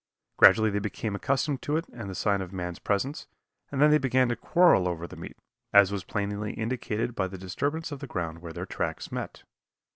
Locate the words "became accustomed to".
0.79-1.77